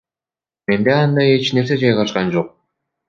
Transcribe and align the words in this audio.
Менде 0.71 0.93
андай 1.01 1.35
эч 1.35 1.51
нерсе 1.59 1.77
жайгашкан 1.83 2.33
эмес. 2.33 2.53